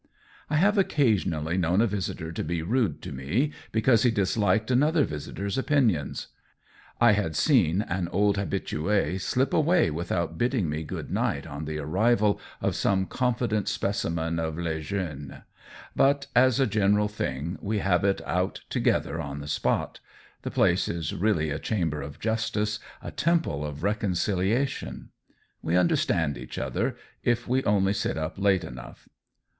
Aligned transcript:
COLLABORATION 0.01 0.49
iqi 0.49 0.49
I 0.49 0.57
have 0.61 0.77
occasionally 0.79 1.57
known 1.59 1.79
a 1.79 1.85
visitor 1.85 2.31
to 2.31 2.43
be 2.43 2.63
rude 2.63 3.03
to 3.03 3.11
me 3.11 3.51
because 3.71 4.01
he 4.01 4.09
disliked 4.09 4.71
another 4.71 5.03
vis 5.03 5.27
itor's 5.27 5.59
opinions— 5.59 6.29
I 6.99 7.11
had 7.11 7.35
seen 7.35 7.83
an 7.83 8.07
old 8.07 8.37
habitud 8.37 9.21
slip 9.21 9.53
away 9.53 9.91
without 9.91 10.39
bidding 10.39 10.67
me 10.71 10.81
good 10.83 11.11
night 11.11 11.45
on 11.45 11.65
the 11.65 11.77
arrival 11.77 12.41
of 12.61 12.75
some 12.75 13.05
confident 13.05 13.67
specimen 13.67 14.39
of 14.39 14.57
les 14.57 14.81
jeunes; 14.81 15.43
but 15.95 16.25
as 16.35 16.59
a 16.59 16.65
general 16.65 17.07
thing 17.07 17.59
we 17.61 17.77
have 17.77 18.03
it 18.03 18.21
out 18.25 18.61
together 18.71 19.21
on 19.21 19.39
the 19.39 19.47
spot— 19.47 19.99
the 20.41 20.49
place 20.49 20.87
is 20.87 21.13
really 21.13 21.51
a 21.51 21.59
chamber 21.59 22.01
of 22.01 22.17
justice, 22.19 22.79
a 23.03 23.11
temple 23.11 23.63
of 23.63 23.81
reconcilia 23.83 24.67
tion: 24.67 25.09
we 25.61 25.75
understand 25.77 26.39
each 26.39 26.57
other, 26.57 26.95
if 27.21 27.47
we 27.47 27.63
only 27.65 27.93
sit 27.93 28.17
up 28.17 28.39
late 28.39 28.63
enough. 28.63 29.07